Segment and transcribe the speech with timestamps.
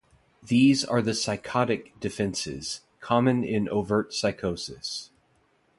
[0.41, 5.11] These are the "psychotic" defences, common in overt psychosis.